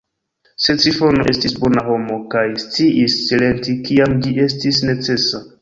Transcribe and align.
Sed 0.67 0.79
Trifono 0.85 1.25
estis 1.33 1.53
bona 1.65 1.83
homo 1.89 2.17
kaj 2.35 2.45
sciis 2.65 3.21
silenti, 3.29 3.79
kiam 3.91 4.19
ĝi 4.25 4.37
estis 4.49 4.85
necesa. 4.93 5.47